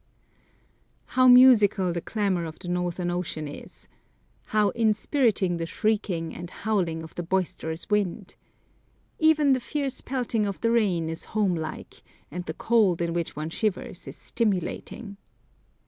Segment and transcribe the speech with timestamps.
[1.13, 3.87] How musical the clamour of the northern ocean is!
[4.45, 8.35] How inspiriting the shrieking and howling of the boisterous wind!
[9.19, 12.01] Even the fierce pelting of the rain is home like,
[12.31, 15.17] and the cold in which one shivers is stimulating!